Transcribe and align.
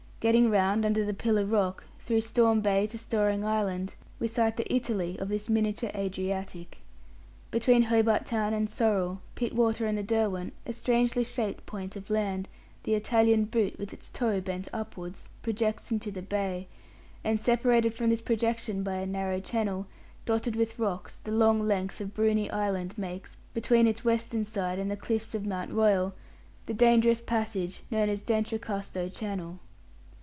Getting 0.21 0.51
round 0.51 0.85
under 0.85 1.03
the 1.03 1.15
Pillar 1.15 1.45
rock 1.45 1.83
through 1.97 2.21
Storm 2.21 2.61
Bay 2.61 2.85
to 2.85 2.95
Storing 2.99 3.43
Island, 3.43 3.95
we 4.19 4.27
sight 4.27 4.55
the 4.55 4.71
Italy 4.71 5.17
of 5.17 5.29
this 5.29 5.49
miniature 5.49 5.89
Adriatic. 5.95 6.77
Between 7.49 7.81
Hobart 7.81 8.27
Town 8.27 8.53
and 8.53 8.67
Sorrell, 8.69 9.21
Pittwater 9.33 9.87
and 9.87 9.97
the 9.97 10.03
Derwent, 10.03 10.53
a 10.67 10.73
strangely 10.73 11.23
shaped 11.23 11.65
point 11.65 11.95
of 11.95 12.11
land 12.11 12.47
the 12.83 12.93
Italian 12.93 13.45
boot 13.45 13.79
with 13.79 13.93
its 13.93 14.11
toe 14.11 14.39
bent 14.39 14.67
upwards 14.71 15.27
projects 15.41 15.89
into 15.89 16.11
the 16.11 16.21
bay, 16.21 16.67
and, 17.23 17.39
separated 17.39 17.91
from 17.91 18.11
this 18.11 18.21
projection 18.21 18.83
by 18.83 18.97
a 18.97 19.07
narrow 19.07 19.39
channel, 19.39 19.87
dotted 20.25 20.55
with 20.55 20.77
rocks, 20.77 21.17
the 21.23 21.31
long 21.31 21.65
length 21.67 21.99
of 21.99 22.13
Bruny 22.13 22.47
Island 22.51 22.95
makes, 22.95 23.37
between 23.55 23.87
its 23.87 24.05
western 24.05 24.43
side 24.45 24.77
and 24.77 24.91
the 24.91 24.95
cliffs 24.95 25.33
of 25.33 25.47
Mount 25.47 25.71
Royal, 25.71 26.13
the 26.67 26.75
dangerous 26.75 27.21
passage 27.21 27.81
known 27.89 28.07
as 28.07 28.21
D'Entrecasteaux 28.21 29.09
Channel. 29.09 29.59